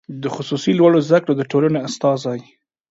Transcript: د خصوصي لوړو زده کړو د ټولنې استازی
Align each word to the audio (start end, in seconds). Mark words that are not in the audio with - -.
د 0.21 0.23
خصوصي 0.35 0.71
لوړو 0.79 0.99
زده 1.07 1.19
کړو 1.23 1.33
د 1.37 1.41
ټولنې 1.51 1.79
استازی 1.87 2.39